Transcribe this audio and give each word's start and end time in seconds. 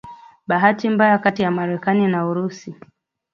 bahati 0.47 0.89
mbaya 0.89 1.17
kati 1.23 1.41
ya 1.41 1.51
Marekani 1.51 2.07
na 2.07 2.25
Urusi 2.27 2.75